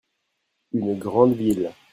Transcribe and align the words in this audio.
une 0.73 0.97
grande 0.97 1.35
ville. 1.35 1.71